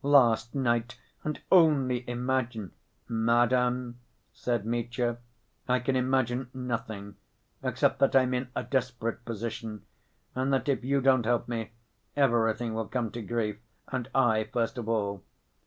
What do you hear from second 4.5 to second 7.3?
Mitya, "I can imagine nothing